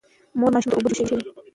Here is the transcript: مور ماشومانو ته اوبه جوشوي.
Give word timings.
مور 0.39 0.51
ماشومانو 0.53 0.73
ته 0.73 0.77
اوبه 0.79 0.89
جوشوي. 0.97 1.23